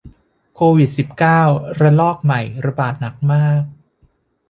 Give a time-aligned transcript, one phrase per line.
[0.55, 1.41] โควิดสิบเก้า
[1.79, 3.61] ระลอกใหม่ระบาดหนักมาก